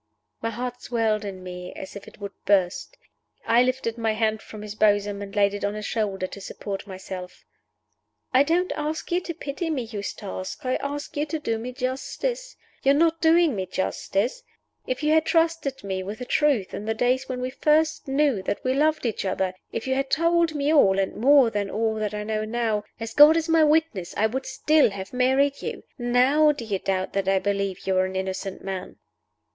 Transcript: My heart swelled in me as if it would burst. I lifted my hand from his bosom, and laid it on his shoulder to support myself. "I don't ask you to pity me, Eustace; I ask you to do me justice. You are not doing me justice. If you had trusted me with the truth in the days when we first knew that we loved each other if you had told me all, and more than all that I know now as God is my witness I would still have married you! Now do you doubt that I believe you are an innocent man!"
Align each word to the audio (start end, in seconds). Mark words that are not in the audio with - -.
My 0.41 0.49
heart 0.49 0.81
swelled 0.81 1.23
in 1.23 1.43
me 1.43 1.73
as 1.73 1.95
if 1.95 2.07
it 2.07 2.19
would 2.19 2.31
burst. 2.45 2.97
I 3.45 3.61
lifted 3.61 3.99
my 3.99 4.13
hand 4.13 4.41
from 4.41 4.63
his 4.63 4.73
bosom, 4.73 5.21
and 5.21 5.35
laid 5.35 5.53
it 5.53 5.63
on 5.63 5.75
his 5.75 5.85
shoulder 5.85 6.25
to 6.25 6.41
support 6.41 6.87
myself. 6.87 7.45
"I 8.33 8.41
don't 8.41 8.71
ask 8.75 9.11
you 9.11 9.21
to 9.21 9.35
pity 9.35 9.69
me, 9.69 9.83
Eustace; 9.83 10.57
I 10.63 10.77
ask 10.77 11.15
you 11.15 11.27
to 11.27 11.37
do 11.37 11.59
me 11.59 11.71
justice. 11.71 12.55
You 12.81 12.93
are 12.93 12.95
not 12.95 13.21
doing 13.21 13.55
me 13.55 13.67
justice. 13.67 14.41
If 14.87 15.03
you 15.03 15.11
had 15.13 15.23
trusted 15.23 15.83
me 15.83 16.01
with 16.01 16.17
the 16.17 16.25
truth 16.25 16.73
in 16.73 16.85
the 16.85 16.95
days 16.95 17.29
when 17.29 17.39
we 17.39 17.51
first 17.51 18.07
knew 18.07 18.41
that 18.41 18.63
we 18.63 18.73
loved 18.73 19.05
each 19.05 19.23
other 19.23 19.53
if 19.71 19.85
you 19.85 19.93
had 19.93 20.09
told 20.09 20.55
me 20.55 20.73
all, 20.73 20.97
and 20.97 21.15
more 21.15 21.51
than 21.51 21.69
all 21.69 21.93
that 21.99 22.15
I 22.15 22.23
know 22.23 22.43
now 22.43 22.85
as 22.99 23.13
God 23.13 23.37
is 23.37 23.47
my 23.47 23.63
witness 23.63 24.15
I 24.17 24.25
would 24.25 24.47
still 24.47 24.89
have 24.89 25.13
married 25.13 25.61
you! 25.61 25.83
Now 25.99 26.51
do 26.53 26.65
you 26.65 26.79
doubt 26.79 27.13
that 27.13 27.27
I 27.27 27.37
believe 27.37 27.85
you 27.85 27.95
are 27.99 28.05
an 28.05 28.15
innocent 28.15 28.63
man!" 28.63 28.97